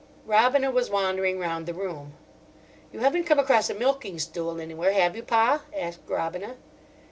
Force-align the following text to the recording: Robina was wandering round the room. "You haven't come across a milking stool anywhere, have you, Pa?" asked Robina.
Robina 0.25 0.71
was 0.71 0.89
wandering 0.89 1.37
round 1.37 1.67
the 1.67 1.75
room. 1.75 2.15
"You 2.91 3.01
haven't 3.01 3.25
come 3.25 3.37
across 3.37 3.69
a 3.69 3.75
milking 3.75 4.17
stool 4.17 4.59
anywhere, 4.59 4.93
have 4.93 5.15
you, 5.15 5.21
Pa?" 5.21 5.61
asked 5.75 5.99
Robina. 6.09 6.55